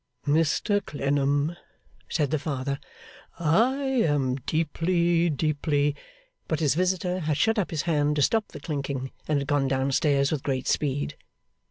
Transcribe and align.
'Mr 0.25 0.83
Clennam,' 0.83 1.55
said 2.09 2.31
the 2.31 2.39
Father, 2.39 2.79
'I 3.37 3.75
am 3.75 4.33
deeply, 4.37 5.29
deeply' 5.29 5.95
But 6.47 6.59
his 6.59 6.73
visitor 6.73 7.19
had 7.19 7.37
shut 7.37 7.59
up 7.59 7.69
his 7.69 7.83
hand 7.83 8.15
to 8.15 8.23
stop 8.23 8.47
the 8.47 8.59
clinking, 8.59 9.11
and 9.27 9.37
had 9.37 9.47
gone 9.47 9.67
down 9.67 9.91
stairs 9.91 10.31
with 10.31 10.41
great 10.41 10.67
speed. 10.67 11.17